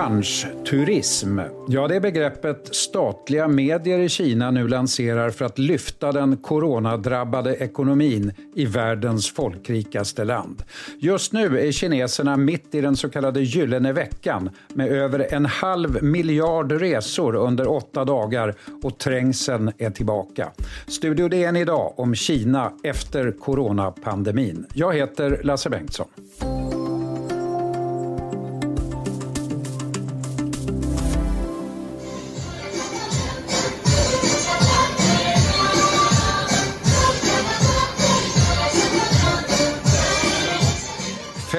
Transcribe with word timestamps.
Revanschturism. 0.00 1.40
Ja, 1.68 1.88
det 1.88 1.96
är 1.96 2.00
begreppet 2.00 2.74
statliga 2.74 3.48
medier 3.48 3.98
i 3.98 4.08
Kina 4.08 4.50
nu 4.50 4.68
lanserar 4.68 5.30
för 5.30 5.44
att 5.44 5.58
lyfta 5.58 6.12
den 6.12 6.36
coronadrabbade 6.36 7.54
ekonomin 7.54 8.32
i 8.54 8.66
världens 8.66 9.32
folkrikaste 9.32 10.24
land. 10.24 10.62
Just 10.98 11.32
nu 11.32 11.60
är 11.60 11.72
kineserna 11.72 12.36
mitt 12.36 12.74
i 12.74 12.80
den 12.80 12.96
så 12.96 13.08
kallade 13.08 13.40
gyllene 13.40 13.92
veckan 13.92 14.50
med 14.74 14.88
över 14.88 15.34
en 15.34 15.46
halv 15.46 16.02
miljard 16.02 16.72
resor 16.72 17.34
under 17.34 17.68
åtta 17.68 18.04
dagar 18.04 18.54
och 18.82 18.98
trängseln 18.98 19.72
är 19.78 19.90
tillbaka. 19.90 20.52
Studio 20.86 21.28
DN 21.28 21.56
idag 21.56 21.92
om 21.96 22.14
Kina 22.14 22.72
efter 22.82 23.32
coronapandemin. 23.32 24.66
Jag 24.74 24.94
heter 24.94 25.40
Lasse 25.44 25.70
Bengtsson. 25.70 26.06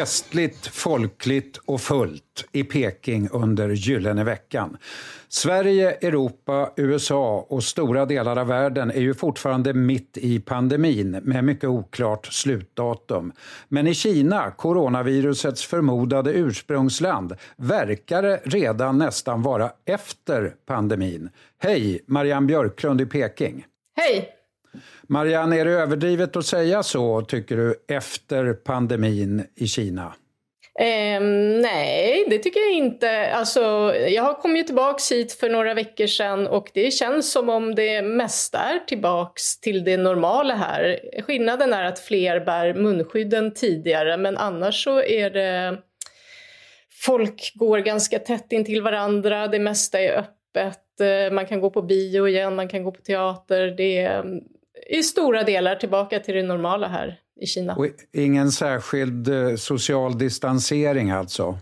Festligt, 0.02 0.68
folkligt 0.68 1.58
och 1.58 1.82
fullt 1.82 2.46
i 2.52 2.64
Peking 2.64 3.30
under 3.32 3.70
Gyllene 3.70 4.24
veckan. 4.24 4.78
Sverige, 5.30 5.92
Europa, 5.92 6.74
USA 6.76 7.46
och 7.50 7.64
stora 7.64 8.06
delar 8.06 8.38
av 8.38 8.48
världen 8.48 8.92
är 8.92 9.02
ju 9.02 9.14
fortfarande 9.14 9.74
mitt 9.74 10.18
i 10.18 10.40
pandemin 10.40 11.12
med 11.12 11.44
mycket 11.44 11.70
oklart 11.70 12.26
slutdatum. 12.26 13.32
Men 13.68 13.88
i 13.88 13.94
Kina, 13.94 14.52
coronavirusets 14.52 15.66
förmodade 15.66 16.32
ursprungsland, 16.34 17.36
verkar 17.58 18.22
det 18.22 18.42
redan 18.44 18.98
nästan 18.98 19.42
vara 19.42 19.72
efter 19.86 20.56
pandemin. 20.66 21.30
Hej, 21.58 22.04
Marianne 22.06 22.48
Björklund 22.48 23.02
i 23.02 23.06
Peking. 23.06 23.66
Hej! 23.98 24.41
Marianne, 25.08 25.60
är 25.60 25.66
det 25.66 25.72
överdrivet 25.72 26.36
att 26.36 26.46
säga 26.46 26.84
så, 26.84 27.22
tycker 27.22 27.58
du, 27.58 27.86
efter 27.88 28.54
pandemin 28.54 29.44
i 29.56 29.68
Kina? 29.68 30.14
Eh, 30.80 31.22
nej, 31.62 32.26
det 32.30 32.38
tycker 32.38 32.60
jag 32.60 32.72
inte. 32.72 33.34
Alltså, 33.34 33.62
jag 33.96 34.24
har 34.24 34.34
kommit 34.34 34.68
tillbaka 34.68 35.16
hit 35.16 35.34
för 35.34 35.50
några 35.50 35.74
veckor 35.74 36.08
sedan 36.08 36.48
och 36.48 36.72
det 36.74 36.92
känns 36.92 37.32
som 37.32 37.50
om 37.50 37.76
det 37.76 38.02
mesta 38.02 38.60
är 38.60 38.80
tillbaks 38.80 39.60
till 39.60 39.84
det 39.84 39.98
normala 39.98 40.56
här. 40.56 41.00
Skillnaden 41.22 41.74
är 41.74 41.84
att 41.84 42.00
fler 42.00 42.40
bär 42.40 42.74
munskydd 42.74 43.34
än 43.34 43.54
tidigare 43.54 44.18
men 44.18 44.38
annars 44.38 44.84
så 44.84 45.04
är 45.04 45.30
det 45.30 45.78
Folk 47.04 47.52
går 47.56 47.80
ganska 47.80 48.20
tätt 48.20 48.52
in 48.52 48.66
till 48.66 48.82
varandra, 48.82 49.48
det 49.48 49.60
mesta 49.60 50.00
är 50.00 50.18
öppet, 50.18 51.02
eh, 51.02 51.34
man 51.34 51.46
kan 51.46 51.62
gå 51.62 51.70
på 51.70 51.82
bio 51.82 52.28
igen, 52.28 52.56
man 52.56 52.68
kan 52.68 52.84
gå 52.84 52.92
på 52.92 53.02
teater. 53.02 53.68
Det 53.78 53.98
är 53.98 54.24
i 54.92 55.04
stora 55.04 55.44
delar 55.44 55.76
tillbaka 55.76 56.20
till 56.20 56.36
det 56.36 56.44
normala 56.44 56.88
här 56.88 57.20
i 57.42 57.46
Kina. 57.46 57.76
Och 57.76 57.88
ingen 58.14 58.52
särskild 58.52 59.28
eh, 59.28 59.56
social 59.56 60.18
distansering 60.18 61.12
alltså? 61.12 61.58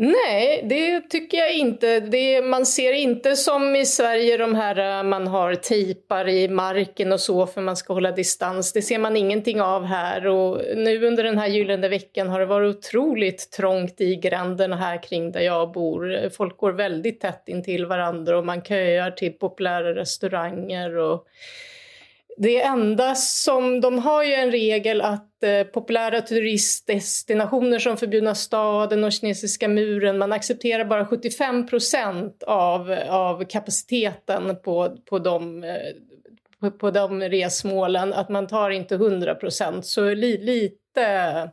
Nej, 0.00 0.64
det 0.68 1.00
tycker 1.00 1.38
jag 1.38 1.54
inte. 1.54 2.00
Det, 2.00 2.42
man 2.42 2.66
ser 2.66 2.92
inte 2.92 3.36
som 3.36 3.76
i 3.76 3.86
Sverige 3.86 4.36
de 4.36 4.54
här 4.54 4.98
eh, 4.98 5.02
man 5.02 5.26
har 5.26 5.54
tejpar 5.54 6.28
i 6.28 6.48
marken 6.48 7.12
och 7.12 7.20
så 7.20 7.46
för 7.46 7.60
man 7.60 7.76
ska 7.76 7.92
hålla 7.92 8.12
distans. 8.12 8.72
Det 8.72 8.82
ser 8.82 8.98
man 8.98 9.16
ingenting 9.16 9.60
av 9.60 9.84
här 9.84 10.26
och 10.26 10.62
nu 10.76 11.06
under 11.06 11.24
den 11.24 11.38
här 11.38 11.46
gyllene 11.46 11.88
veckan 11.88 12.28
har 12.28 12.40
det 12.40 12.46
varit 12.46 12.76
otroligt 12.76 13.50
trångt 13.50 14.00
i 14.00 14.16
gränderna 14.16 14.76
här 14.76 15.02
kring 15.02 15.32
där 15.32 15.40
jag 15.40 15.72
bor. 15.72 16.28
Folk 16.30 16.56
går 16.56 16.72
väldigt 16.72 17.20
tätt 17.20 17.42
in 17.46 17.62
till 17.62 17.86
varandra 17.86 18.38
och 18.38 18.46
man 18.46 18.62
köar 18.62 19.10
till 19.10 19.32
populära 19.32 19.94
restauranger 19.94 20.96
och 20.96 21.26
det 22.38 22.62
enda 22.62 23.14
som, 23.14 23.80
de 23.80 23.98
har 23.98 24.24
ju 24.24 24.32
en 24.32 24.50
regel 24.50 25.00
att 25.00 25.42
eh, 25.42 25.62
populära 25.62 26.20
turistdestinationer 26.20 27.78
som 27.78 27.96
Förbjudna 27.96 28.34
staden 28.34 29.04
och 29.04 29.12
Kinesiska 29.12 29.68
muren, 29.68 30.18
man 30.18 30.32
accepterar 30.32 30.84
bara 30.84 31.06
75 31.06 31.66
procent 31.66 32.42
av, 32.42 32.96
av 33.08 33.44
kapaciteten 33.44 34.56
på, 34.64 34.96
på, 35.10 35.18
de, 35.18 35.64
eh, 35.64 35.70
på, 36.60 36.70
på 36.70 36.90
de 36.90 37.22
resmålen, 37.22 38.12
att 38.12 38.28
man 38.28 38.46
tar 38.46 38.70
inte 38.70 38.94
100 38.94 39.34
procent. 39.34 39.86
Så 39.86 40.14
li, 40.14 40.38
lite 40.38 41.50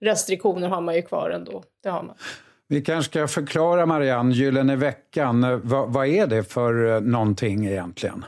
restriktioner 0.00 0.68
har 0.68 0.80
man 0.80 0.94
ju 0.94 1.02
kvar 1.02 1.30
ändå. 1.30 1.62
Det 1.82 1.88
har 1.88 2.02
man. 2.02 2.16
Vi 2.68 2.80
kanske 2.80 3.10
ska 3.10 3.28
förklara 3.28 3.86
Marianne, 3.86 4.34
Gyllene 4.34 4.76
veckan, 4.76 5.44
eh, 5.44 5.56
vad, 5.62 5.92
vad 5.92 6.06
är 6.06 6.26
det 6.26 6.44
för 6.44 6.94
eh, 6.94 7.00
någonting 7.00 7.66
egentligen? 7.66 8.24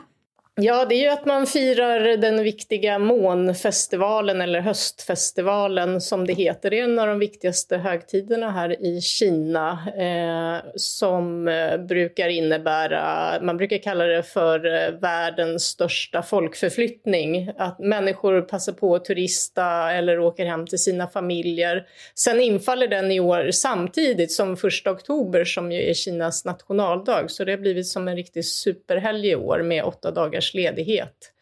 Ja, 0.62 0.84
det 0.84 0.94
är 0.94 1.02
ju 1.02 1.08
att 1.08 1.26
man 1.26 1.46
firar 1.46 2.16
den 2.16 2.42
viktiga 2.42 2.98
månfestivalen 2.98 4.40
eller 4.40 4.60
höstfestivalen 4.60 6.00
som 6.00 6.26
det 6.26 6.32
heter. 6.32 6.70
Det 6.70 6.80
är 6.80 6.84
en 6.84 6.98
av 6.98 7.06
de 7.06 7.18
viktigaste 7.18 7.76
högtiderna 7.76 8.50
här 8.50 8.84
i 8.84 9.00
Kina 9.00 9.78
eh, 9.96 10.70
som 10.76 11.48
eh, 11.48 11.78
brukar 11.78 12.28
innebära, 12.28 13.32
man 13.42 13.56
brukar 13.56 13.78
kalla 13.78 14.04
det 14.04 14.22
för 14.22 14.66
eh, 14.66 15.00
världens 15.00 15.64
största 15.64 16.22
folkförflyttning. 16.22 17.50
Att 17.58 17.78
människor 17.78 18.40
passar 18.40 18.72
på 18.72 18.94
att 18.94 19.04
turista 19.04 19.92
eller 19.92 20.18
åker 20.18 20.46
hem 20.46 20.66
till 20.66 20.78
sina 20.78 21.06
familjer. 21.06 21.86
Sen 22.14 22.40
infaller 22.40 22.88
den 22.88 23.10
i 23.10 23.20
år 23.20 23.50
samtidigt 23.50 24.32
som 24.32 24.56
första 24.56 24.90
oktober 24.90 25.44
som 25.44 25.72
ju 25.72 25.90
är 25.90 25.94
Kinas 25.94 26.44
nationaldag. 26.44 27.30
Så 27.30 27.44
det 27.44 27.52
har 27.52 27.58
blivit 27.58 27.86
som 27.86 28.08
en 28.08 28.16
riktig 28.16 28.44
superhelg 28.44 29.28
i 29.28 29.36
år 29.36 29.62
med 29.62 29.84
åtta 29.84 30.10
dagars 30.10 30.49
ledighet. 30.54 31.32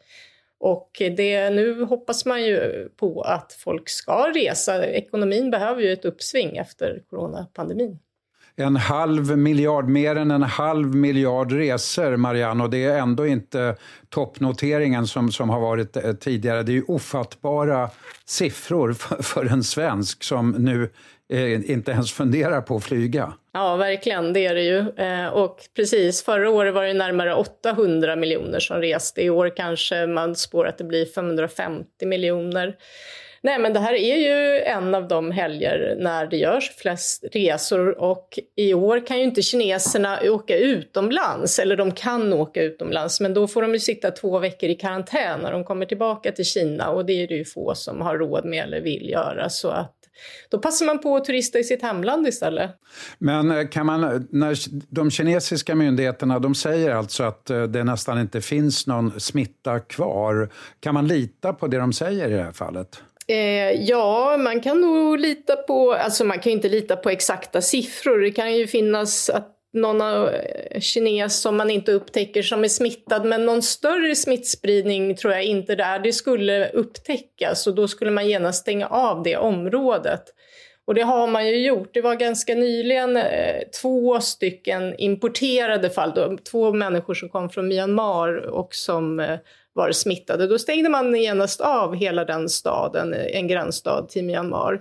Och 0.61 0.91
det, 1.17 1.51
nu 1.51 1.85
hoppas 1.85 2.25
man 2.25 2.45
ju 2.45 2.89
på 2.97 3.23
att 3.23 3.53
folk 3.53 3.89
ska 3.89 4.33
resa. 4.35 4.87
Ekonomin 4.87 5.51
behöver 5.51 5.83
ju 5.83 5.93
ett 5.93 6.05
uppsving 6.05 6.57
efter 6.57 7.03
coronapandemin. 7.11 7.99
En 8.57 8.77
halv 8.77 9.39
miljard, 9.39 9.89
mer 9.89 10.17
än 10.17 10.31
en 10.31 10.43
halv 10.43 10.95
miljard 10.95 11.53
resor, 11.53 12.17
Marianne, 12.17 12.65
och 12.65 12.71
det 12.71 12.85
är 12.85 12.99
ändå 12.99 13.27
inte 13.27 13.77
toppnoteringen 14.09 15.07
som, 15.07 15.33
som 15.33 15.51
har 15.51 15.61
varit 15.61 15.97
eh, 15.97 16.13
tidigare. 16.13 16.63
Det 16.63 16.73
är 16.73 16.75
ju 16.75 16.85
ofattbara 16.89 17.91
siffror 18.25 18.93
för, 18.93 19.23
för 19.23 19.45
en 19.45 19.65
svensk 19.65 20.25
som 20.25 20.51
nu 20.51 20.91
eh, 21.33 21.71
inte 21.71 21.91
ens 21.91 22.13
funderar 22.13 22.61
på 22.61 22.77
att 22.77 22.85
flyga. 22.85 23.33
Ja, 23.53 23.77
verkligen, 23.77 24.33
det 24.33 24.47
är 24.47 24.55
det 24.55 24.63
ju. 24.63 24.79
Eh, 24.97 25.27
och 25.27 25.59
precis, 25.77 26.23
förra 26.23 26.51
året 26.51 26.75
var 26.75 26.85
det 26.85 26.95
närmare 26.95 27.35
800 27.35 28.17
miljoner 28.17 28.61
som 28.61 28.77
reste. 28.77 29.23
I 29.23 29.31
år 29.31 29.57
kanske 29.57 30.07
man 30.07 30.37
spår 30.37 30.67
att 30.67 30.79
det 30.79 30.85
blir 30.85 31.07
550 31.07 32.07
miljoner. 32.07 32.77
Nej, 33.43 33.59
men 33.59 33.73
det 33.73 33.81
här 33.81 33.95
är 33.95 34.17
ju 34.17 34.61
en 34.61 34.95
av 34.95 35.09
de 35.09 35.31
helger 35.31 35.97
när 35.99 36.27
det 36.27 36.37
görs 36.37 36.77
flest 36.77 37.25
resor 37.33 38.01
och 38.01 38.39
i 38.57 38.75
år 38.75 39.07
kan 39.07 39.19
ju 39.19 39.25
inte 39.25 39.43
kineserna 39.43 40.19
åka 40.25 40.57
utomlands, 40.57 41.59
eller 41.59 41.77
de 41.77 41.93
kan 41.93 42.33
åka 42.33 42.63
utomlands, 42.63 43.21
men 43.21 43.35
då 43.35 43.49
får 43.49 43.63
de 43.63 43.73
ju 43.73 43.79
sitta 43.79 44.11
två 44.11 44.39
veckor 44.39 44.71
i 44.71 44.75
karantän 44.75 45.41
när 45.41 45.53
de 45.53 45.65
kommer 45.65 45.87
tillbaka 45.87 46.33
till 46.33 46.45
Kina 46.45 46.91
och 46.91 47.07
det 47.07 47.13
är 47.13 47.29
det 47.29 47.35
ju 47.35 47.45
få 47.45 47.75
som 47.75 48.01
har 48.01 48.19
råd 48.19 48.45
med 48.45 48.65
eller 48.65 48.81
vill 48.81 49.11
göra. 49.11 49.49
Så 49.49 49.69
att 49.69 49.98
då 50.49 50.59
passar 50.59 50.87
man 50.87 50.99
på 50.99 51.17
att 51.17 51.25
turista 51.25 51.59
i 51.59 51.65
sitt 51.65 51.83
hemland 51.83 52.29
istället. 52.29 52.71
Men 53.19 53.51
eh, 53.51 53.69
kan 53.69 53.87
man, 53.87 54.27
när 54.31 54.57
de 54.95 55.11
kinesiska 55.11 55.75
myndigheterna 55.75 56.39
de 56.39 56.55
säger 56.55 56.91
alltså 56.91 57.23
att 57.23 57.51
eh, 57.51 57.63
det 57.63 57.85
nästan 57.85 58.21
inte 58.21 58.41
finns 58.41 58.87
någon 58.87 59.21
smitta 59.21 59.81
kvar. 59.81 60.49
Kan 60.81 60.95
man 60.95 61.07
lita 61.07 61.53
på 61.53 61.67
det 61.67 61.79
de 61.79 61.93
säger 61.93 62.29
i 62.29 62.33
det 62.33 62.43
här 62.43 62.53
fallet? 62.53 63.03
Eh, 63.27 63.73
ja, 63.73 64.37
man 64.37 64.61
kan 64.61 64.81
nog 64.81 65.19
lita 65.19 65.57
på, 65.57 65.93
alltså 65.93 66.25
man 66.25 66.39
kan 66.39 66.53
inte 66.53 66.69
lita 66.69 66.97
på 66.97 67.11
exakta 67.11 67.61
siffror. 67.61 68.19
Det 68.19 68.31
kan 68.31 68.57
ju 68.57 68.67
finnas 68.67 69.31
att 69.31 69.58
någon 69.73 70.01
eh, 70.01 70.81
kines 70.81 71.41
som 71.41 71.57
man 71.57 71.71
inte 71.71 71.93
upptäcker 71.93 72.43
som 72.43 72.65
är 72.65 72.69
smittad 72.69 73.25
men 73.25 73.47
någon 73.47 73.63
större 73.63 74.17
smittspridning 74.17 75.17
tror 75.17 75.33
jag 75.33 75.45
inte 75.45 75.75
det 75.75 75.83
är. 75.83 75.99
Det 75.99 76.13
skulle 76.13 76.69
upptäckas 76.69 77.67
och 77.67 77.75
då 77.75 77.89
skulle 77.89 78.11
man 78.11 78.29
genast 78.29 78.61
stänga 78.61 78.87
av 78.87 79.23
det 79.23 79.37
området. 79.37 80.23
Och 80.87 80.95
det 80.95 81.03
har 81.03 81.27
man 81.27 81.47
ju 81.47 81.67
gjort. 81.67 81.91
Det 81.95 82.01
var 82.01 82.15
ganska 82.15 82.55
nyligen 82.55 83.17
eh, 83.17 83.63
två 83.83 84.21
stycken 84.21 84.95
importerade 84.99 85.91
fall, 85.91 86.13
då, 86.15 86.39
två 86.51 86.73
människor 86.73 87.15
som 87.15 87.29
kom 87.29 87.51
från 87.51 87.69
Myanmar 87.69 88.37
och 88.37 88.75
som 88.75 89.21
eh, 89.21 89.39
var 89.73 89.93
smittade. 89.93 90.47
Då 90.47 90.59
stängde 90.59 90.89
man 90.89 91.15
genast 91.15 91.61
av 91.61 91.95
hela 91.95 92.25
den 92.25 92.49
staden, 92.49 93.15
en 93.15 93.49
gränsstad 93.49 94.07
till 94.09 94.25
Myanmar. 94.25 94.81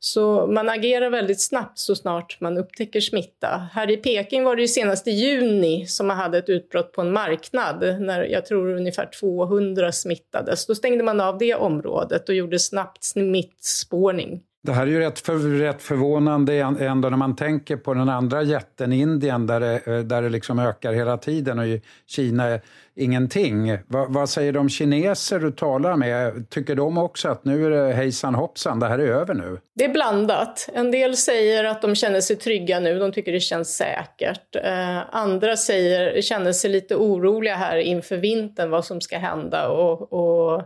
Så 0.00 0.46
man 0.46 0.68
agerar 0.68 1.10
väldigt 1.10 1.40
snabbt 1.40 1.78
så 1.78 1.94
snart 1.94 2.40
man 2.40 2.58
upptäcker 2.58 3.00
smitta. 3.00 3.68
Här 3.72 3.90
i 3.90 3.96
Peking 3.96 4.44
var 4.44 4.56
det 4.56 4.62
ju 4.62 4.68
senast 4.68 5.08
i 5.08 5.10
juni 5.10 5.86
som 5.86 6.06
man 6.06 6.16
hade 6.16 6.38
ett 6.38 6.48
utbrott 6.48 6.92
på 6.92 7.00
en 7.00 7.12
marknad 7.12 8.00
när 8.00 8.24
jag 8.24 8.46
tror 8.46 8.76
ungefär 8.76 9.10
200 9.20 9.92
smittades. 9.92 10.66
Då 10.66 10.74
stängde 10.74 11.04
man 11.04 11.20
av 11.20 11.38
det 11.38 11.54
området 11.54 12.28
och 12.28 12.34
gjorde 12.34 12.58
snabbt 12.58 13.04
smittspårning 13.04 14.42
det 14.62 14.72
här 14.72 14.82
är 14.82 14.90
ju 14.90 14.98
rätt, 15.00 15.18
för, 15.18 15.38
rätt 15.58 15.82
förvånande 15.82 16.54
ändå 16.80 17.08
när 17.08 17.16
man 17.16 17.36
tänker 17.36 17.76
på 17.76 17.94
den 17.94 18.08
andra 18.08 18.42
jätten 18.42 18.92
Indien 18.92 19.46
där 19.46 19.60
det, 19.60 19.80
eh, 19.86 19.98
där 19.98 20.22
det 20.22 20.28
liksom 20.28 20.58
ökar 20.58 20.92
hela 20.92 21.16
tiden 21.16 21.58
och 21.58 21.66
i 21.66 21.82
Kina 22.06 22.44
är 22.44 22.60
ingenting. 22.96 23.78
Va, 23.86 24.06
vad 24.08 24.30
säger 24.30 24.52
de 24.52 24.68
kineser 24.68 25.38
du 25.38 25.50
talar 25.50 25.96
med? 25.96 26.50
Tycker 26.50 26.74
de 26.74 26.98
också 26.98 27.28
att 27.28 27.44
nu 27.44 27.66
är 27.66 27.70
det 27.70 27.92
hejsan 27.92 28.34
hoppsan, 28.34 28.80
det 28.80 28.86
här 28.88 28.98
är 28.98 29.06
över 29.06 29.34
nu? 29.34 29.58
Det 29.74 29.84
är 29.84 29.92
blandat. 29.92 30.68
En 30.72 30.90
del 30.90 31.16
säger 31.16 31.64
att 31.64 31.82
de 31.82 31.94
känner 31.94 32.20
sig 32.20 32.36
trygga 32.36 32.80
nu, 32.80 32.98
de 32.98 33.12
tycker 33.12 33.32
det 33.32 33.40
känns 33.40 33.76
säkert. 33.76 34.56
Eh, 34.56 35.14
andra 35.16 35.56
säger, 35.56 36.22
känner 36.22 36.52
sig 36.52 36.70
lite 36.70 36.96
oroliga 36.96 37.54
här 37.54 37.76
inför 37.76 38.16
vintern, 38.16 38.70
vad 38.70 38.84
som 38.84 39.00
ska 39.00 39.18
hända 39.18 39.68
och, 39.68 40.12
och 40.12 40.62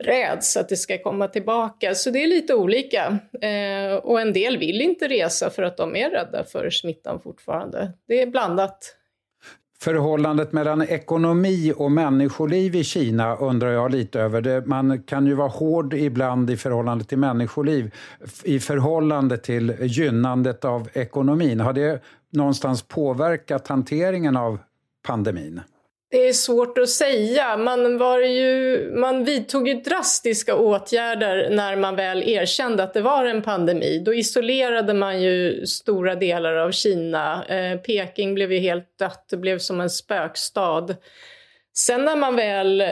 räds 0.00 0.56
att 0.56 0.68
det 0.68 0.76
ska 0.76 0.98
komma 0.98 1.28
tillbaka. 1.28 1.94
Så 1.94 2.10
det 2.10 2.22
är 2.22 2.28
lite 2.28 2.54
olika. 2.54 3.18
Eh, 3.40 3.94
och 3.94 4.20
en 4.20 4.32
del 4.32 4.58
vill 4.58 4.80
inte 4.80 5.08
resa 5.08 5.50
för 5.50 5.62
att 5.62 5.76
de 5.76 5.96
är 5.96 6.10
rädda 6.10 6.44
för 6.44 6.70
smittan 6.70 7.20
fortfarande. 7.20 7.92
Det 8.08 8.22
är 8.22 8.26
blandat. 8.26 8.96
Förhållandet 9.82 10.52
mellan 10.52 10.82
ekonomi 10.82 11.72
och 11.76 11.92
människoliv 11.92 12.74
i 12.74 12.84
Kina 12.84 13.36
undrar 13.36 13.70
jag 13.70 13.90
lite 13.90 14.20
över. 14.20 14.40
Det, 14.40 14.66
man 14.66 15.02
kan 15.02 15.26
ju 15.26 15.34
vara 15.34 15.48
hård 15.48 15.94
ibland 15.94 16.50
i 16.50 16.56
förhållande 16.56 17.04
till 17.04 17.18
människoliv 17.18 17.94
i 18.44 18.60
förhållande 18.60 19.38
till 19.38 19.74
gynnandet 19.80 20.64
av 20.64 20.88
ekonomin. 20.92 21.60
Har 21.60 21.72
det 21.72 22.02
någonstans 22.30 22.82
påverkat 22.82 23.68
hanteringen 23.68 24.36
av 24.36 24.58
pandemin? 25.06 25.60
Det 26.10 26.28
är 26.28 26.32
svårt 26.32 26.78
att 26.78 26.88
säga. 26.88 27.56
Man, 27.56 27.98
var 27.98 28.18
ju, 28.18 28.90
man 28.94 29.24
vidtog 29.24 29.68
ju 29.68 29.74
drastiska 29.74 30.56
åtgärder 30.56 31.50
när 31.50 31.76
man 31.76 31.96
väl 31.96 32.28
erkände 32.28 32.82
att 32.82 32.94
det 32.94 33.00
var 33.00 33.24
en 33.24 33.42
pandemi. 33.42 34.02
Då 34.04 34.14
isolerade 34.14 34.94
man 34.94 35.22
ju 35.22 35.66
stora 35.66 36.14
delar 36.14 36.54
av 36.54 36.70
Kina. 36.70 37.44
Eh, 37.44 37.78
Peking 37.78 38.34
blev 38.34 38.52
ju 38.52 38.58
helt 38.58 38.98
dött, 38.98 39.26
det 39.30 39.36
blev 39.36 39.58
som 39.58 39.80
en 39.80 39.90
spökstad. 39.90 40.96
Sen 41.76 42.04
när 42.04 42.16
man 42.16 42.36
väl 42.36 42.84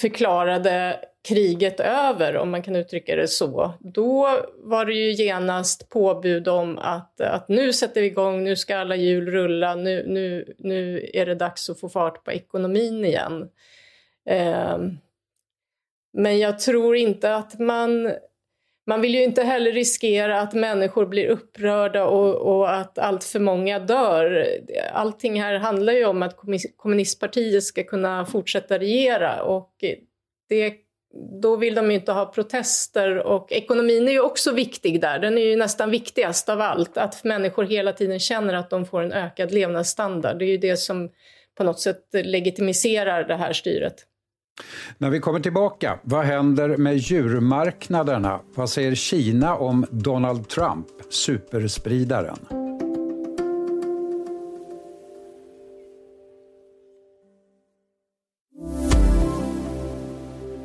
förklarade 0.00 0.98
kriget 1.22 1.80
över, 1.80 2.36
om 2.36 2.50
man 2.50 2.62
kan 2.62 2.76
uttrycka 2.76 3.16
det 3.16 3.28
så, 3.28 3.74
då 3.80 4.28
var 4.56 4.84
det 4.84 4.94
ju 4.94 5.12
genast 5.12 5.88
påbud 5.88 6.48
om 6.48 6.78
att, 6.78 7.20
att 7.20 7.48
nu 7.48 7.72
sätter 7.72 8.00
vi 8.00 8.06
igång, 8.06 8.44
nu 8.44 8.56
ska 8.56 8.76
alla 8.76 8.96
hjul 8.96 9.30
rulla, 9.30 9.74
nu, 9.74 10.04
nu, 10.06 10.54
nu 10.58 11.10
är 11.12 11.26
det 11.26 11.34
dags 11.34 11.70
att 11.70 11.80
få 11.80 11.88
fart 11.88 12.24
på 12.24 12.32
ekonomin 12.32 13.04
igen. 13.04 13.48
Eh, 14.28 14.78
men 16.12 16.38
jag 16.38 16.58
tror 16.58 16.96
inte 16.96 17.34
att 17.34 17.58
man... 17.58 18.12
Man 18.86 19.00
vill 19.00 19.14
ju 19.14 19.22
inte 19.22 19.42
heller 19.42 19.72
riskera 19.72 20.40
att 20.40 20.54
människor 20.54 21.06
blir 21.06 21.26
upprörda 21.26 22.06
och, 22.06 22.34
och 22.34 22.74
att 22.74 22.98
allt 22.98 23.24
för 23.24 23.40
många 23.40 23.78
dör. 23.78 24.46
Allting 24.92 25.42
här 25.42 25.54
handlar 25.54 25.92
ju 25.92 26.04
om 26.04 26.22
att 26.22 26.36
kommunistpartiet 26.76 27.64
ska 27.64 27.82
kunna 27.82 28.26
fortsätta 28.26 28.78
regera 28.78 29.42
och 29.42 29.74
det 30.48 30.74
då 31.42 31.56
vill 31.56 31.74
de 31.74 31.90
ju 31.90 31.94
inte 31.94 32.12
ha 32.12 32.26
protester 32.26 33.18
och 33.18 33.52
ekonomin 33.52 34.08
är 34.08 34.12
ju 34.12 34.20
också 34.20 34.52
viktig 34.52 35.00
där. 35.00 35.18
Den 35.18 35.38
är 35.38 35.42
ju 35.42 35.56
nästan 35.56 35.90
viktigast 35.90 36.48
av 36.48 36.60
allt, 36.60 36.98
att 36.98 37.24
människor 37.24 37.64
hela 37.64 37.92
tiden 37.92 38.20
känner 38.20 38.54
att 38.54 38.70
de 38.70 38.86
får 38.86 39.02
en 39.02 39.12
ökad 39.12 39.52
levnadsstandard. 39.52 40.38
Det 40.38 40.44
är 40.44 40.50
ju 40.50 40.58
det 40.58 40.76
som 40.76 41.10
på 41.58 41.64
något 41.64 41.80
sätt 41.80 42.08
legitimiserar 42.12 43.24
det 43.24 43.36
här 43.36 43.52
styret. 43.52 43.94
När 44.98 45.10
vi 45.10 45.20
kommer 45.20 45.40
tillbaka, 45.40 45.98
vad 46.02 46.24
händer 46.24 46.76
med 46.76 46.96
djurmarknaderna? 46.96 48.40
Vad 48.54 48.70
säger 48.70 48.94
Kina 48.94 49.56
om 49.56 49.86
Donald 49.90 50.48
Trump, 50.48 50.86
superspridaren? 51.10 52.61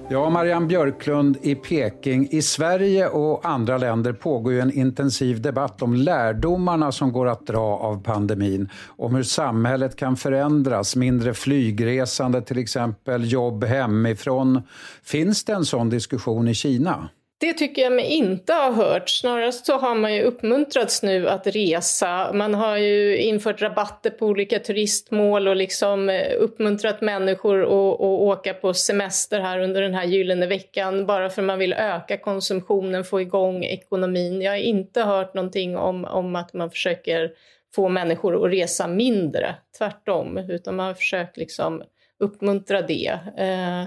Ja, 0.09 0.29
Marianne 0.29 0.65
Björklund 0.67 1.37
i 1.41 1.55
Peking. 1.55 2.27
I 2.31 2.41
Sverige 2.41 3.07
och 3.07 3.45
andra 3.45 3.77
länder 3.77 4.13
pågår 4.13 4.53
ju 4.53 4.59
en 4.59 4.71
intensiv 4.71 5.41
debatt 5.41 5.81
om 5.81 5.93
lärdomarna 5.93 6.91
som 6.91 7.11
går 7.11 7.27
att 7.27 7.47
dra 7.47 7.77
av 7.77 8.03
pandemin. 8.03 8.69
Om 8.87 9.15
hur 9.15 9.23
samhället 9.23 9.95
kan 9.95 10.15
förändras, 10.15 10.95
mindre 10.95 11.33
flygresande 11.33 12.41
till 12.41 12.57
exempel, 12.57 13.31
jobb 13.31 13.63
hemifrån. 13.63 14.61
Finns 15.03 15.43
det 15.43 15.53
en 15.53 15.65
sån 15.65 15.89
diskussion 15.89 16.47
i 16.47 16.53
Kina? 16.53 17.09
Det 17.39 17.53
tycker 17.53 17.81
jag 17.81 17.91
mig 17.91 18.05
inte 18.05 18.53
ha 18.53 18.71
hört. 18.71 19.09
Snarast 19.09 19.65
så 19.65 19.77
har 19.77 19.95
man 19.95 20.15
ju 20.15 20.21
uppmuntrats 20.21 21.03
nu 21.03 21.29
att 21.29 21.47
resa. 21.47 22.33
Man 22.33 22.53
har 22.53 22.77
ju 22.77 23.17
infört 23.17 23.61
rabatter 23.61 24.09
på 24.09 24.25
olika 24.25 24.59
turistmål 24.59 25.47
och 25.47 25.55
liksom 25.55 26.09
eh, 26.09 26.33
uppmuntrat 26.39 27.01
människor 27.01 27.61
att, 27.63 27.93
att 27.93 28.01
åka 28.01 28.53
på 28.53 28.73
semester 28.73 29.39
här 29.39 29.59
under 29.59 29.81
den 29.81 29.93
här 29.93 30.05
gyllene 30.05 30.47
veckan 30.47 31.05
bara 31.05 31.29
för 31.29 31.41
man 31.41 31.59
vill 31.59 31.73
öka 31.73 32.17
konsumtionen, 32.17 33.03
få 33.03 33.21
igång 33.21 33.63
ekonomin. 33.63 34.41
Jag 34.41 34.51
har 34.51 34.57
inte 34.57 35.01
hört 35.01 35.33
någonting 35.33 35.77
om, 35.77 36.05
om 36.05 36.35
att 36.35 36.53
man 36.53 36.71
försöker 36.71 37.31
få 37.75 37.89
människor 37.89 38.45
att 38.45 38.51
resa 38.51 38.87
mindre, 38.87 39.55
tvärtom, 39.77 40.37
utan 40.37 40.75
man 40.75 40.85
har 40.85 40.93
försökt 40.93 41.37
liksom 41.37 41.83
uppmuntra 42.19 42.81
det. 42.81 43.19
Eh, 43.37 43.83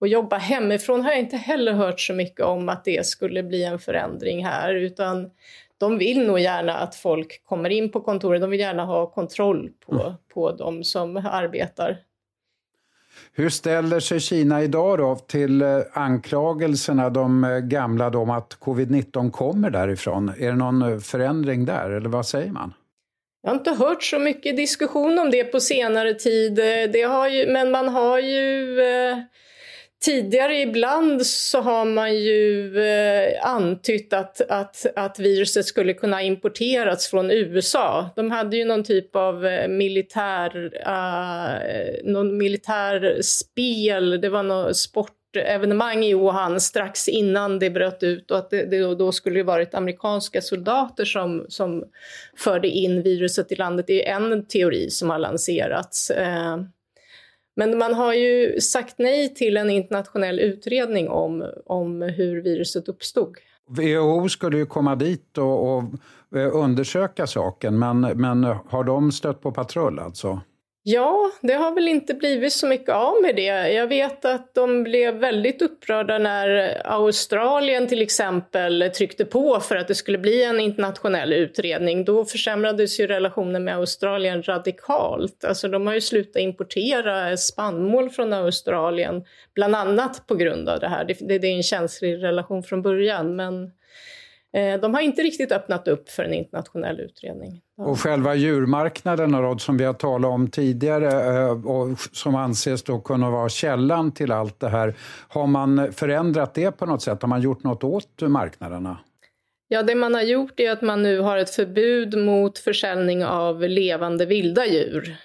och 0.00 0.08
jobba 0.08 0.36
hemifrån 0.36 1.02
har 1.02 1.10
jag 1.10 1.20
inte 1.20 1.36
heller 1.36 1.72
hört 1.72 2.00
så 2.00 2.14
mycket 2.14 2.44
om 2.44 2.68
att 2.68 2.84
det 2.84 3.06
skulle 3.06 3.42
bli 3.42 3.64
en 3.64 3.78
förändring 3.78 4.44
här, 4.44 4.74
utan 4.74 5.30
de 5.78 5.98
vill 5.98 6.26
nog 6.26 6.40
gärna 6.40 6.74
att 6.74 6.94
folk 6.94 7.44
kommer 7.44 7.70
in 7.70 7.92
på 7.92 8.00
kontoret, 8.00 8.40
de 8.40 8.50
vill 8.50 8.60
gärna 8.60 8.84
ha 8.84 9.06
kontroll 9.10 9.70
på, 9.86 9.92
mm. 9.92 10.12
på 10.34 10.52
de 10.52 10.84
som 10.84 11.16
arbetar. 11.16 11.98
Hur 13.32 13.48
ställer 13.48 14.00
sig 14.00 14.20
Kina 14.20 14.62
idag 14.62 14.98
då 14.98 15.16
till 15.16 15.62
eh, 15.62 15.68
anklagelserna, 15.92 17.10
de 17.10 17.44
eh, 17.44 17.58
gamla, 17.58 18.08
om 18.08 18.30
att 18.30 18.58
covid-19 18.60 19.30
kommer 19.30 19.70
därifrån? 19.70 20.28
Är 20.38 20.46
det 20.46 20.56
någon 20.56 20.82
eh, 20.82 20.98
förändring 20.98 21.64
där, 21.64 21.90
eller 21.90 22.08
vad 22.08 22.26
säger 22.26 22.52
man? 22.52 22.74
Jag 23.42 23.50
har 23.50 23.56
inte 23.56 23.70
hört 23.70 24.02
så 24.02 24.18
mycket 24.18 24.56
diskussion 24.56 25.18
om 25.18 25.30
det 25.30 25.44
på 25.44 25.60
senare 25.60 26.14
tid, 26.14 26.54
det 26.92 27.02
har 27.02 27.28
ju, 27.28 27.52
men 27.52 27.70
man 27.70 27.88
har 27.88 28.18
ju 28.18 28.76
Tidigare 30.06 30.60
ibland 30.60 31.26
så 31.26 31.60
har 31.60 31.84
man 31.84 32.16
ju 32.16 32.78
eh, 32.78 33.46
antytt 33.46 34.12
att, 34.12 34.40
att, 34.40 34.86
att 34.96 35.18
viruset 35.18 35.66
skulle 35.66 35.94
kunna 35.94 36.22
importerats 36.22 37.10
från 37.10 37.30
USA. 37.30 38.10
De 38.16 38.30
hade 38.30 38.56
ju 38.56 38.64
någon 38.64 38.84
typ 38.84 39.16
av 39.16 39.46
eh, 39.46 39.68
militär, 39.68 40.70
eh, 40.86 42.10
någon 42.12 42.38
militär 42.38 43.18
spel, 43.22 44.20
det 44.20 44.28
var 44.28 44.42
något 44.42 44.76
sportevenemang 44.76 46.04
i 46.04 46.14
Wuhan 46.14 46.60
strax 46.60 47.08
innan 47.08 47.58
det 47.58 47.70
bröt 47.70 48.02
ut 48.02 48.30
och 48.30 48.38
att 48.38 48.50
det, 48.50 48.64
det 48.70 48.94
då 48.94 49.12
skulle 49.12 49.42
varit 49.42 49.74
amerikanska 49.74 50.40
soldater 50.40 51.04
som, 51.04 51.46
som 51.48 51.84
förde 52.36 52.68
in 52.68 53.02
viruset 53.02 53.52
i 53.52 53.54
landet. 53.54 53.86
Det 53.86 54.08
är 54.08 54.16
en 54.16 54.46
teori 54.46 54.90
som 54.90 55.10
har 55.10 55.18
lanserats. 55.18 56.10
Eh 56.10 56.56
men 57.56 57.78
man 57.78 57.94
har 57.94 58.14
ju 58.14 58.60
sagt 58.60 58.94
nej 58.98 59.34
till 59.34 59.56
en 59.56 59.70
internationell 59.70 60.40
utredning 60.40 61.08
om, 61.08 61.52
om 61.66 62.02
hur 62.02 62.42
viruset 62.42 62.88
uppstod. 62.88 63.36
WHO 63.68 64.28
skulle 64.28 64.58
ju 64.58 64.66
komma 64.66 64.96
dit 64.96 65.38
och, 65.38 65.76
och 65.76 65.82
eh, 66.36 66.56
undersöka 66.56 67.26
saken, 67.26 67.78
men, 67.78 68.00
men 68.00 68.44
har 68.44 68.84
de 68.84 69.12
stött 69.12 69.40
på 69.40 69.52
patrull 69.52 69.98
alltså? 69.98 70.40
Ja, 70.88 71.30
det 71.40 71.52
har 71.52 71.74
väl 71.74 71.88
inte 71.88 72.14
blivit 72.14 72.52
så 72.52 72.66
mycket 72.66 72.94
av 72.94 73.22
med 73.22 73.36
det. 73.36 73.72
Jag 73.72 73.86
vet 73.86 74.24
att 74.24 74.54
de 74.54 74.82
blev 74.82 75.14
väldigt 75.14 75.62
upprörda 75.62 76.18
när 76.18 76.80
Australien 76.84 77.88
till 77.88 78.02
exempel 78.02 78.90
tryckte 78.96 79.24
på 79.24 79.60
för 79.60 79.76
att 79.76 79.88
det 79.88 79.94
skulle 79.94 80.18
bli 80.18 80.44
en 80.44 80.60
internationell 80.60 81.32
utredning. 81.32 82.04
Då 82.04 82.24
försämrades 82.24 83.00
ju 83.00 83.06
relationen 83.06 83.64
med 83.64 83.76
Australien 83.76 84.42
radikalt. 84.42 85.44
Alltså 85.44 85.68
de 85.68 85.86
har 85.86 85.94
ju 85.94 86.00
slutat 86.00 86.42
importera 86.42 87.36
spannmål 87.36 88.10
från 88.10 88.32
Australien, 88.32 89.24
bland 89.54 89.76
annat 89.76 90.26
på 90.26 90.34
grund 90.34 90.68
av 90.68 90.80
det 90.80 90.88
här. 90.88 91.04
Det, 91.04 91.38
det 91.38 91.46
är 91.46 91.56
en 91.56 91.62
känslig 91.62 92.22
relation 92.22 92.62
från 92.62 92.82
början, 92.82 93.36
men 93.36 93.70
de 94.80 94.94
har 94.94 95.00
inte 95.00 95.22
riktigt 95.22 95.52
öppnat 95.52 95.88
upp 95.88 96.08
för 96.08 96.24
en 96.24 96.34
internationell 96.34 97.00
utredning. 97.00 97.60
Och 97.78 98.00
själva 98.00 98.34
djurmarknaden 98.34 99.42
Rod, 99.42 99.60
som 99.60 99.76
vi 99.76 99.84
har 99.84 99.92
talat 99.92 100.30
om 100.30 100.50
tidigare 100.50 101.36
eh, 101.36 101.66
och 101.66 101.98
som 102.12 102.34
anses 102.34 102.82
då 102.82 103.00
kunna 103.00 103.30
vara 103.30 103.48
källan 103.48 104.12
till 104.12 104.32
allt 104.32 104.60
det 104.60 104.68
här. 104.68 104.94
Har 105.28 105.46
man 105.46 105.92
förändrat 105.92 106.54
det 106.54 106.72
på 106.72 106.86
något 106.86 107.02
sätt? 107.02 107.22
Har 107.22 107.28
man 107.28 107.42
gjort 107.42 107.64
något 107.64 107.84
åt 107.84 108.20
marknaderna? 108.20 108.98
Ja, 109.68 109.82
det 109.82 109.94
man 109.94 110.14
har 110.14 110.22
gjort 110.22 110.60
är 110.60 110.70
att 110.70 110.82
man 110.82 111.02
nu 111.02 111.20
har 111.20 111.38
ett 111.38 111.50
förbud 111.50 112.18
mot 112.18 112.58
försäljning 112.58 113.24
av 113.24 113.62
levande 113.62 114.26
vilda 114.26 114.66
djur. 114.66 115.16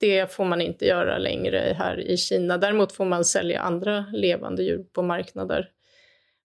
Det 0.00 0.32
får 0.32 0.44
man 0.44 0.60
inte 0.60 0.86
göra 0.86 1.18
längre 1.18 1.76
här 1.78 2.00
i 2.00 2.16
Kina. 2.16 2.58
Däremot 2.58 2.92
får 2.92 3.04
man 3.04 3.24
sälja 3.24 3.60
andra 3.60 4.04
levande 4.12 4.62
djur 4.62 4.84
på 4.92 5.02
marknader. 5.02 5.70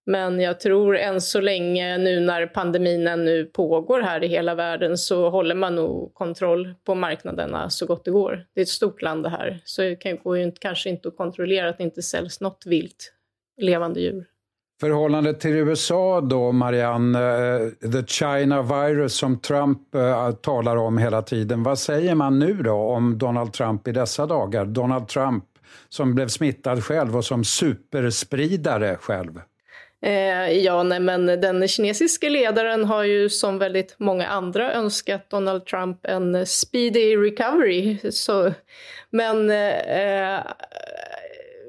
Men 0.06 0.40
jag 0.40 0.60
tror 0.60 0.96
än 0.96 1.20
så 1.20 1.40
länge, 1.40 1.98
nu 1.98 2.20
när 2.20 2.46
pandemin 2.46 3.08
ännu 3.08 3.44
pågår 3.44 4.00
här 4.00 4.24
i 4.24 4.28
hela 4.28 4.54
världen, 4.54 4.98
så 4.98 5.30
håller 5.30 5.54
man 5.54 5.74
nog 5.74 6.14
kontroll 6.14 6.74
på 6.84 6.94
marknaderna 6.94 7.70
så 7.70 7.86
gott 7.86 8.04
det 8.04 8.10
går. 8.10 8.46
Det 8.54 8.60
är 8.60 8.62
ett 8.62 8.68
stort 8.68 9.02
land 9.02 9.22
det 9.22 9.28
här, 9.28 9.60
så 9.64 9.82
det 9.82 10.22
går 10.22 10.38
ju 10.38 10.52
kanske 10.60 10.90
inte 10.90 11.08
att 11.08 11.16
kontrollera 11.16 11.68
att 11.68 11.78
det 11.78 11.84
inte 11.84 12.02
säljs 12.02 12.40
något 12.40 12.62
vilt 12.66 13.12
levande 13.56 14.00
djur. 14.00 14.26
Förhållandet 14.80 15.40
till 15.40 15.50
USA 15.50 16.20
då, 16.20 16.52
Marianne, 16.52 17.18
eh, 17.18 17.90
the 17.90 18.06
China 18.06 18.62
virus 18.62 19.14
som 19.14 19.38
Trump 19.38 19.94
eh, 19.94 20.32
talar 20.32 20.76
om 20.76 20.98
hela 20.98 21.22
tiden. 21.22 21.62
Vad 21.62 21.78
säger 21.78 22.14
man 22.14 22.38
nu 22.38 22.54
då 22.54 22.72
om 22.72 23.18
Donald 23.18 23.52
Trump 23.52 23.88
i 23.88 23.92
dessa 23.92 24.26
dagar? 24.26 24.64
Donald 24.64 25.08
Trump 25.08 25.44
som 25.88 26.14
blev 26.14 26.28
smittad 26.28 26.84
själv 26.84 27.16
och 27.16 27.24
som 27.24 27.44
superspridare 27.44 28.96
själv. 28.96 29.40
Eh, 30.02 30.52
ja, 30.52 30.82
nej, 30.82 31.00
men 31.00 31.26
den 31.26 31.68
kinesiska 31.68 32.28
ledaren 32.28 32.84
har 32.84 33.04
ju 33.04 33.28
som 33.28 33.58
väldigt 33.58 33.94
många 33.98 34.26
andra 34.26 34.72
önskat 34.72 35.30
Donald 35.30 35.66
Trump 35.66 35.98
en 36.02 36.46
speedy 36.46 37.16
recovery. 37.16 37.98
Så, 38.10 38.52
men 39.10 39.50
eh, 39.50 40.40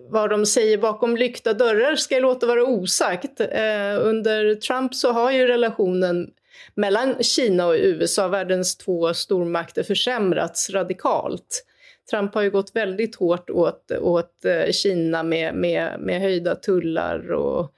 vad 0.10 0.30
de 0.30 0.46
säger 0.46 0.78
bakom 0.78 1.18
lyckta 1.18 1.54
dörrar 1.54 1.96
ska 1.96 2.16
jag 2.16 2.22
låta 2.22 2.46
vara 2.46 2.64
osagt. 2.64 3.40
Eh, 3.40 3.98
under 4.00 4.56
Trump 4.56 4.96
så 4.96 5.12
har 5.12 5.32
ju 5.32 5.48
relationen 5.48 6.30
mellan 6.76 7.24
Kina 7.24 7.68
och 7.68 7.76
USA, 7.78 8.28
världens 8.28 8.78
två 8.78 9.14
stormakter, 9.14 9.84
försämrats 9.84 10.70
radikalt. 10.70 11.66
Trump 12.10 12.34
har 12.34 12.42
ju 12.42 12.52
gått 12.52 12.76
väldigt 12.76 13.16
hårt 13.16 13.50
åt, 13.50 13.92
åt 13.92 14.46
eh, 14.46 14.72
Kina 14.72 15.24
med, 15.24 15.56
med, 15.56 16.00
med 16.00 16.22
höjda 16.22 16.56
tullar 16.56 17.32
och 17.32 17.74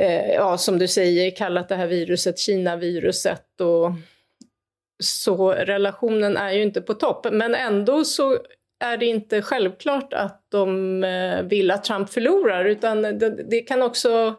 eh, 0.00 0.30
ja, 0.34 0.58
som 0.58 0.78
du 0.78 0.88
säger, 0.88 1.30
kallat 1.30 1.68
det 1.68 1.76
här 1.76 1.86
viruset 1.86 2.38
Kina-viruset. 2.38 3.60
Och, 3.60 3.92
så 5.02 5.52
relationen 5.52 6.36
är 6.36 6.52
ju 6.52 6.62
inte 6.62 6.80
på 6.80 6.94
topp, 6.94 7.26
men 7.32 7.54
ändå 7.54 8.04
så 8.04 8.38
är 8.84 8.96
det 8.96 9.06
inte 9.06 9.42
självklart 9.42 10.12
att 10.12 10.46
de 10.50 11.04
eh, 11.04 11.42
vill 11.42 11.70
att 11.70 11.84
Trump 11.84 12.10
förlorar, 12.10 12.64
utan 12.64 13.02
det, 13.02 13.50
det 13.50 13.60
kan 13.60 13.82
också 13.82 14.34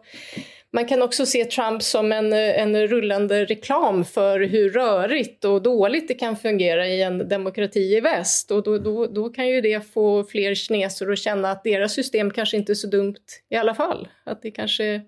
man 0.75 0.85
kan 0.85 1.01
också 1.01 1.25
se 1.25 1.45
Trump 1.45 1.83
som 1.83 2.11
en, 2.11 2.33
en 2.33 2.87
rullande 2.87 3.45
reklam 3.45 4.05
för 4.05 4.39
hur 4.39 4.69
rörigt 4.69 5.45
och 5.45 5.61
dåligt 5.61 6.07
det 6.07 6.13
kan 6.13 6.35
fungera 6.37 6.87
i 6.87 7.01
en 7.01 7.29
demokrati 7.29 7.79
i 7.79 7.99
väst. 7.99 8.51
Och 8.51 8.63
då, 8.63 8.77
då, 8.77 9.07
då 9.07 9.29
kan 9.29 9.47
ju 9.47 9.61
det 9.61 9.93
få 9.93 10.23
fler 10.23 10.55
kineser 10.55 11.11
att 11.11 11.19
känna 11.19 11.51
att 11.51 11.63
deras 11.63 11.93
system 11.93 12.31
kanske 12.31 12.57
inte 12.57 12.71
är 12.71 12.75
så 12.75 12.87
dumt 12.87 13.15
i 13.49 13.55
alla 13.55 13.75
fall. 13.75 14.07
Att 14.23 14.41
det 14.41 14.51
kanske 14.51 15.01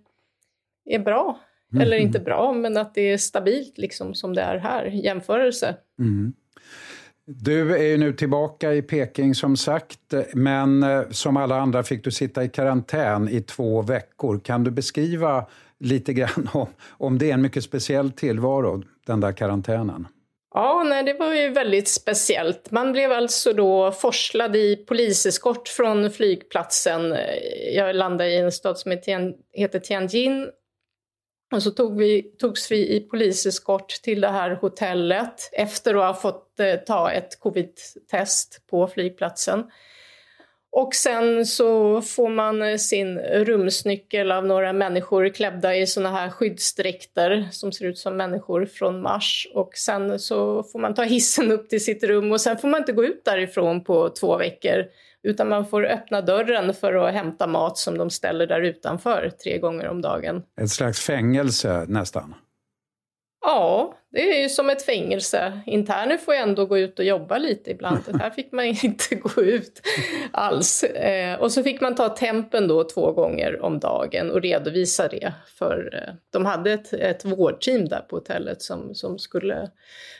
är 0.87 0.99
bra. 0.99 1.39
Mm. 1.73 1.81
Eller 1.81 1.97
inte 1.97 2.19
bra, 2.19 2.53
men 2.53 2.77
att 2.77 2.93
det 2.93 3.11
är 3.11 3.17
stabilt 3.17 3.77
liksom 3.77 4.13
som 4.13 4.33
det 4.33 4.41
är 4.41 4.57
här 4.57 4.85
jämförelse. 4.85 5.75
Mm. 5.99 6.33
Du 7.25 7.75
är 7.75 7.83
ju 7.83 7.97
nu 7.97 8.13
tillbaka 8.13 8.73
i 8.73 8.81
Peking 8.81 9.35
som 9.35 9.57
sagt, 9.57 10.13
men 10.33 10.83
eh, 10.83 11.01
som 11.09 11.37
alla 11.37 11.59
andra 11.59 11.83
fick 11.83 12.03
du 12.03 12.11
sitta 12.11 12.43
i 12.43 12.49
karantän 12.49 13.29
i 13.29 13.41
två 13.41 13.81
veckor. 13.81 14.39
Kan 14.39 14.63
du 14.63 14.71
beskriva 14.71 15.45
lite 15.79 16.13
grann 16.13 16.49
om, 16.53 16.67
om 16.89 17.17
det 17.17 17.29
är 17.29 17.33
en 17.33 17.41
mycket 17.41 17.63
speciell 17.63 18.11
tillvaro, 18.11 18.83
den 19.05 19.19
där 19.19 19.31
karantänen? 19.31 20.07
Ja, 20.53 20.83
nej, 20.89 21.03
det 21.03 21.13
var 21.13 21.33
ju 21.33 21.49
väldigt 21.49 21.87
speciellt. 21.87 22.71
Man 22.71 22.91
blev 22.91 23.11
alltså 23.11 23.53
då 23.53 23.91
forslad 23.91 24.55
i 24.55 24.75
poliseskort 24.75 25.67
från 25.67 26.11
flygplatsen. 26.11 27.15
Jag 27.73 27.95
landade 27.95 28.29
i 28.29 28.37
en 28.37 28.51
stad 28.51 28.77
som 28.77 28.91
heter 29.53 29.79
Tianjin 29.79 30.47
och 31.51 31.63
så 31.63 31.71
tog 31.71 31.97
vi, 31.97 32.21
togs 32.21 32.71
vi 32.71 32.95
i 32.95 32.99
poliseskort 32.99 33.89
till 33.89 34.21
det 34.21 34.27
här 34.27 34.51
hotellet 34.51 35.49
efter 35.51 35.95
att 35.95 36.05
ha 36.05 36.13
fått 36.13 36.59
eh, 36.59 36.75
ta 36.75 37.11
ett 37.11 37.39
covid-test 37.39 38.61
på 38.69 38.87
flygplatsen. 38.87 39.63
Och 40.71 40.95
sen 40.95 41.45
så 41.45 42.01
får 42.01 42.29
man 42.29 42.61
eh, 42.61 42.77
sin 42.77 43.19
rumsnyckel 43.19 44.31
av 44.31 44.45
några 44.45 44.73
människor 44.73 45.29
klädda 45.29 45.75
i 45.75 45.87
såna 45.87 46.11
här 46.11 46.29
skyddsdräkter 46.29 47.47
som 47.51 47.71
ser 47.71 47.85
ut 47.85 47.97
som 47.97 48.17
människor 48.17 48.65
från 48.65 49.01
Mars. 49.01 49.47
Och 49.53 49.71
sen 49.73 50.19
så 50.19 50.63
får 50.63 50.79
man 50.79 50.93
ta 50.93 51.03
hissen 51.03 51.51
upp 51.51 51.69
till 51.69 51.83
sitt 51.83 52.03
rum 52.03 52.31
och 52.31 52.41
sen 52.41 52.57
får 52.57 52.67
man 52.67 52.81
inte 52.81 52.93
gå 52.93 53.05
ut 53.05 53.25
därifrån 53.25 53.83
på 53.83 54.09
två 54.09 54.37
veckor. 54.37 54.85
Utan 55.23 55.49
man 55.49 55.65
får 55.65 55.85
öppna 55.85 56.21
dörren 56.21 56.73
för 56.73 56.93
att 56.93 57.13
hämta 57.13 57.47
mat 57.47 57.77
som 57.77 57.97
de 57.97 58.09
ställer 58.09 58.47
där 58.47 58.61
utanför 58.61 59.31
tre 59.43 59.57
gånger 59.57 59.87
om 59.87 60.01
dagen. 60.01 60.43
Ett 60.61 60.69
slags 60.69 60.99
fängelse 60.99 61.85
nästan? 61.87 62.35
Ja, 63.41 63.97
det 64.11 64.37
är 64.37 64.41
ju 64.41 64.49
som 64.49 64.69
ett 64.69 64.81
fängelse. 64.81 65.59
Interner 65.65 66.17
får 66.17 66.33
ju 66.33 66.39
ändå 66.39 66.65
gå 66.65 66.77
ut 66.77 66.99
och 66.99 67.05
jobba 67.05 67.37
lite 67.37 67.71
ibland. 67.71 67.99
Här 68.19 68.29
fick 68.29 68.51
man 68.51 68.65
inte 68.83 69.15
gå 69.15 69.41
ut 69.41 69.81
alls. 70.31 70.83
Eh, 70.83 71.39
och 71.39 71.51
så 71.51 71.63
fick 71.63 71.81
man 71.81 71.95
ta 71.95 72.09
tempen 72.09 72.67
då 72.67 72.83
två 72.83 73.11
gånger 73.11 73.61
om 73.61 73.79
dagen 73.79 74.31
och 74.31 74.41
redovisa 74.41 75.07
det. 75.07 75.33
För 75.59 75.89
eh, 75.93 76.13
de 76.29 76.45
hade 76.45 76.71
ett, 76.71 76.93
ett 76.93 77.25
vårdteam 77.25 77.87
där 77.87 77.99
på 78.09 78.15
hotellet 78.15 78.61
som, 78.61 78.95
som 78.95 79.19
skulle 79.19 79.71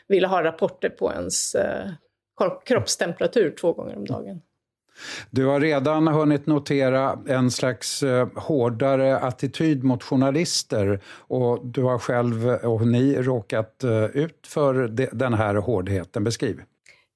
vilja 0.08 0.28
ha 0.28 0.44
rapporter 0.44 0.90
på 0.90 1.12
ens 1.12 1.56
eh, 1.56 1.90
kroppstemperatur 2.66 3.56
två 3.62 3.74
gånger 3.74 3.98
om 3.98 4.06
dagen. 4.06 4.42
Du 5.30 5.46
har 5.46 5.60
redan 5.60 6.08
hunnit 6.08 6.48
notera 6.48 7.20
en 7.28 7.52
slags 7.52 8.04
eh, 8.04 8.28
hårdare 8.36 9.20
attityd 9.20 9.84
mot 9.84 10.04
journalister 10.04 11.00
och 11.08 11.66
du 11.66 11.84
har 11.84 12.00
själv 12.00 12.48
och 12.48 12.88
ni 12.88 13.16
råkat 13.16 13.84
eh, 13.84 14.04
ut 14.04 14.48
för 14.48 14.88
den 15.16 15.34
här 15.34 15.56
hårdheten. 15.56 16.24
Beskriv. 16.24 16.62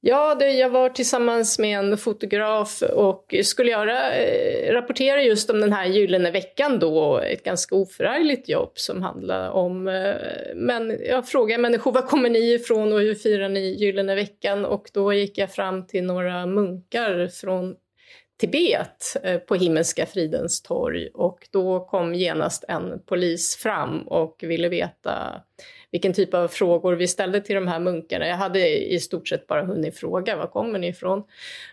Ja, 0.03 0.35
det, 0.35 0.51
jag 0.51 0.69
var 0.69 0.89
tillsammans 0.89 1.59
med 1.59 1.79
en 1.79 1.97
fotograf 1.97 2.81
och 2.81 3.35
skulle 3.43 3.71
göra, 3.71 4.15
eh, 4.15 4.73
rapportera 4.73 5.21
just 5.21 5.49
om 5.49 5.61
den 5.61 5.73
här 5.73 5.85
gyllene 5.85 6.31
veckan 6.31 6.79
då, 6.79 7.17
ett 7.17 7.43
ganska 7.43 7.75
oförargligt 7.75 8.49
jobb 8.49 8.71
som 8.75 9.01
handlar 9.01 9.49
om, 9.49 9.87
eh, 9.87 10.15
men 10.55 10.97
jag 11.05 11.27
frågade 11.27 11.61
människor 11.61 11.91
var 11.91 12.01
kommer 12.01 12.29
ni 12.29 12.53
ifrån 12.53 12.93
och 12.93 12.99
hur 12.99 13.15
firar 13.15 13.49
ni 13.49 13.59
gyllene 13.59 14.15
veckan? 14.15 14.65
Och 14.65 14.89
då 14.93 15.13
gick 15.13 15.37
jag 15.37 15.51
fram 15.51 15.87
till 15.87 16.03
några 16.03 16.45
munkar 16.45 17.27
från 17.27 17.75
Tibet 18.39 19.17
eh, 19.23 19.37
på 19.37 19.55
Himmelska 19.55 20.05
fridens 20.05 20.61
torg 20.61 21.09
och 21.13 21.47
då 21.51 21.85
kom 21.85 22.13
genast 22.13 22.65
en 22.67 22.99
polis 23.05 23.55
fram 23.55 24.01
och 24.01 24.35
ville 24.41 24.69
veta 24.69 25.41
vilken 25.91 26.13
typ 26.13 26.33
av 26.33 26.47
frågor 26.47 26.93
vi 26.93 27.07
ställde 27.07 27.41
till 27.41 27.55
de 27.55 27.67
här 27.67 27.79
munkarna. 27.79 28.27
Jag 28.27 28.35
hade 28.35 28.93
i 28.93 28.99
stort 28.99 29.27
sett 29.27 29.47
bara 29.47 29.65
hunnit 29.65 29.97
fråga 29.97 30.35
var 30.35 30.47
kommer 30.47 30.79
ni 30.79 30.87
ifrån? 30.87 31.23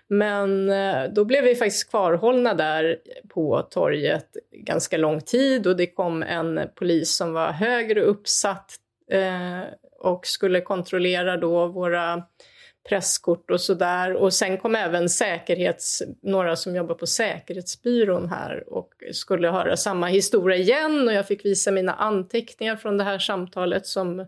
Men 0.09 0.71
eh, 0.71 1.05
då 1.13 1.25
blev 1.25 1.45
vi 1.45 1.55
faktiskt 1.55 1.91
kvarhållna 1.91 2.55
där 2.55 2.97
på 3.29 3.63
torget 3.71 4.27
ganska 4.53 4.97
lång 4.97 5.21
tid 5.21 5.67
och 5.67 5.77
det 5.77 5.87
kom 5.87 6.23
en 6.23 6.61
polis 6.75 7.17
som 7.17 7.33
var 7.33 7.53
högre 7.53 8.01
uppsatt 8.01 8.77
eh, 9.11 9.61
och 10.01 10.27
skulle 10.27 10.61
kontrollera 10.61 11.37
då 11.37 11.67
våra 11.67 12.23
presskort 12.89 13.51
och 13.51 13.61
sådär. 13.61 14.15
Och 14.15 14.35
sen 14.35 14.59
kom 14.59 14.75
även 14.75 15.09
säkerhets, 15.09 16.03
några 16.23 16.57
som 16.57 16.77
jobbar 16.77 16.95
på 16.95 17.07
Säkerhetsbyrån 17.07 18.29
här 18.29 18.73
och 18.73 18.93
skulle 19.13 19.51
höra 19.51 19.77
samma 19.77 20.07
historia 20.07 20.57
igen 20.57 21.09
och 21.09 21.15
jag 21.15 21.27
fick 21.27 21.45
visa 21.45 21.71
mina 21.71 21.93
anteckningar 21.93 22.77
från 22.77 22.99
det 22.99 23.05
här 23.05 23.19
samtalet 23.19 23.87
som 23.87 24.27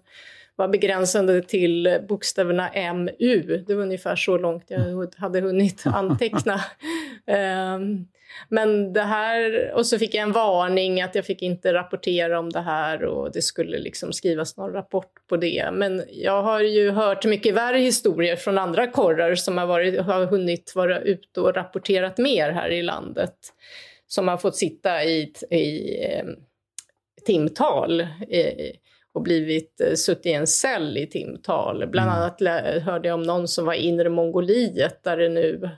var 0.61 0.69
begränsande 0.69 1.43
till 1.43 1.99
bokstäverna 2.09 2.71
MU. 2.95 3.65
Det 3.67 3.75
var 3.75 3.83
ungefär 3.83 4.17
så 4.17 4.39
långt 4.39 4.65
jag 4.67 5.15
hade 5.17 5.41
hunnit 5.41 5.83
anteckna. 5.87 6.61
um, 7.75 8.09
men 8.49 8.93
det 8.93 9.03
här, 9.03 9.71
och 9.75 9.87
så 9.87 9.99
fick 9.99 10.15
jag 10.15 10.23
en 10.23 10.33
varning 10.33 11.03
att 11.03 11.15
jag 11.15 11.27
fick 11.27 11.43
inte 11.43 11.73
rapportera 11.73 12.39
om 12.39 12.51
det 12.51 12.61
här 12.61 13.05
och 13.05 13.33
det 13.33 13.43
skulle 13.43 13.79
liksom 13.79 14.13
skrivas 14.13 14.57
någon 14.57 14.73
rapport 14.73 15.13
på 15.29 15.37
det. 15.37 15.71
Men 15.73 16.03
jag 16.13 16.43
har 16.43 16.61
ju 16.61 16.91
hört 16.91 17.25
mycket 17.25 17.55
värre 17.55 17.79
historier 17.79 18.37
från 18.37 18.59
andra 18.59 18.87
korrar 18.87 19.35
som 19.35 19.59
har, 19.59 19.67
varit, 19.67 20.01
har 20.01 20.27
hunnit 20.27 20.73
vara 20.77 21.01
ute 21.01 21.41
och 21.41 21.55
rapporterat 21.55 22.19
mer 22.19 22.51
här 22.51 22.71
i 22.71 22.83
landet. 22.83 23.35
Som 24.07 24.29
har 24.29 24.37
fått 24.37 24.57
sitta 24.57 25.05
i, 25.05 25.33
i 25.51 25.97
eh, 26.05 26.25
timtal 27.27 28.01
eh, 28.01 28.71
och 29.15 29.23
blivit 29.23 29.81
eh, 29.81 29.95
suttit 29.95 30.27
i 30.27 30.33
en 30.33 30.47
cell 30.47 30.99
i 30.99 31.07
timtal. 31.07 31.87
Bland 31.87 32.11
mm. 32.11 32.23
annat 32.23 32.41
hörde 32.83 33.09
jag 33.09 33.15
om 33.15 33.23
någon 33.23 33.49
som 33.49 33.65
var 33.65 33.75
i 33.75 33.83
inre 33.83 34.09
Mongoliet 34.09 35.03
där 35.05 35.17
det 35.17 35.29
nu 35.29 35.71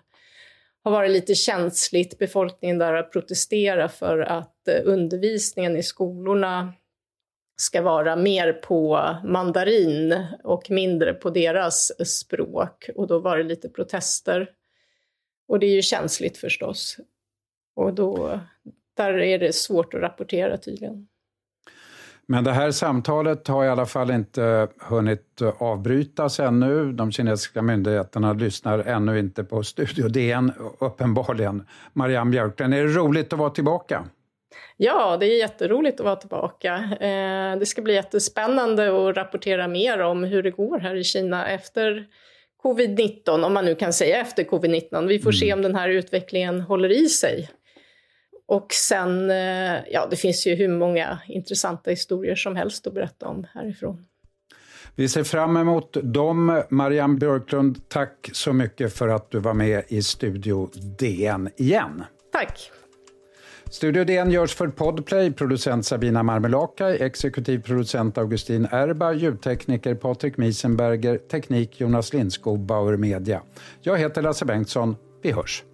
har 0.85 0.93
varit 0.93 1.11
lite 1.11 1.35
känsligt, 1.35 2.19
befolkningen 2.19 2.79
där 2.79 2.95
att 2.95 3.13
protestera 3.13 3.89
för 3.89 4.19
att 4.19 4.69
eh, 4.69 4.81
undervisningen 4.85 5.77
i 5.77 5.83
skolorna 5.83 6.73
ska 7.57 7.83
vara 7.83 8.17
mer 8.17 8.53
på 8.53 9.17
mandarin 9.25 10.27
och 10.45 10.71
mindre 10.71 11.15
på 11.15 11.31
deras 11.31 11.93
språk. 12.09 12.91
Och 12.95 13.07
då 13.07 13.19
var 13.19 13.39
det 13.39 13.43
lite 13.43 13.69
protester. 13.69 14.51
Och 15.49 15.59
det 15.59 15.67
är 15.67 15.75
ju 15.75 15.83
känsligt 15.83 16.39
förstås. 16.39 16.97
Och 17.75 17.95
då, 17.95 18.41
där 18.97 19.19
är 19.19 19.39
det 19.39 19.55
svårt 19.55 19.95
att 19.95 20.01
rapportera 20.01 20.59
tydligen. 20.59 21.09
Men 22.27 22.45
det 22.45 22.53
här 22.53 22.71
samtalet 22.71 23.49
har 23.49 23.65
i 23.65 23.69
alla 23.69 23.87
fall 23.87 24.11
inte 24.11 24.69
hunnit 24.81 25.43
avbrytas 25.59 26.41
ännu. 26.41 26.93
De 26.93 27.13
kinesiska 27.13 27.63
myndigheterna 27.63 28.33
lyssnar 28.33 28.79
ännu 28.79 29.19
inte 29.19 29.45
på 29.45 29.63
Studio 29.63 30.09
DN, 30.09 30.53
uppenbarligen. 30.79 31.67
Marianne 31.93 32.31
Björklund, 32.31 32.75
är 32.75 32.85
det 32.85 32.93
roligt 32.93 33.33
att 33.33 33.39
vara 33.39 33.51
tillbaka? 33.51 34.05
Ja, 34.77 35.17
det 35.17 35.27
är 35.27 35.39
jätteroligt 35.39 36.01
att 36.01 36.05
vara 36.05 36.17
tillbaka. 36.17 36.75
Eh, 37.01 37.59
det 37.59 37.67
ska 37.67 37.83
bli 37.83 37.95
jättespännande 37.95 39.09
att 39.09 39.17
rapportera 39.17 39.69
mer 39.69 39.99
om 40.03 40.25
hur 40.25 40.43
det 40.43 40.51
går 40.51 40.79
här 40.79 40.95
i 40.95 41.05
Kina 41.05 41.49
efter 41.49 42.07
covid-19, 42.63 43.45
om 43.45 43.55
man 43.55 43.65
nu 43.65 43.75
kan 43.75 43.93
säga 43.93 44.21
efter 44.21 44.45
covid-19. 44.45 45.07
Vi 45.07 45.19
får 45.19 45.31
mm. 45.31 45.39
se 45.39 45.53
om 45.53 45.63
den 45.63 45.75
här 45.75 45.89
utvecklingen 45.89 46.61
håller 46.61 46.93
i 46.93 47.09
sig. 47.09 47.49
Och 48.47 48.67
sen, 48.73 49.31
eh, 49.31 49.37
ja 49.91 50.07
det 50.11 50.17
finns 50.17 50.47
ju 50.47 50.55
hur 50.55 50.69
många 50.69 51.19
intressanta 51.29 51.91
historier 51.91 52.35
som 52.35 52.57
helst 52.57 52.87
att 52.87 52.95
berätta 52.95 53.29
om 53.29 53.47
härifrån. 53.55 54.05
Vi 54.95 55.09
ser 55.09 55.25
fram 55.25 55.57
emot 55.57 55.97
dem. 56.03 56.63
Marianne 56.71 57.19
Björklund, 57.19 57.89
tack 57.89 58.31
så 58.33 58.53
mycket 58.53 58.93
för 58.93 59.09
att 59.09 59.31
du 59.31 59.39
var 59.39 59.55
med 59.55 59.85
i 59.89 60.03
Studio 60.03 60.71
DN 60.99 61.51
igen. 61.57 62.05
Tack. 62.33 62.71
Studio 63.71 64.05
DN 64.05 64.31
görs 64.31 64.55
för 64.55 64.69
Podplay, 64.69 65.33
producent 65.33 65.87
Sabina 65.87 66.23
Marmelakai, 66.23 67.03
exekutiv 67.03 67.63
producent 67.63 68.19
Augustin 68.19 68.69
Erba, 68.71 69.13
ljudtekniker 69.13 69.95
Patrik 69.95 70.37
Miesenberger, 70.37 71.19
teknik 71.19 71.81
Jonas 71.81 72.13
Lindskog, 72.13 72.61
Bauer 72.61 72.97
Media. 72.97 73.43
Jag 73.81 73.99
heter 73.99 74.23
Lasse 74.23 74.45
Bengtsson. 74.45 74.97
Vi 75.23 75.33
hörs. 75.33 75.65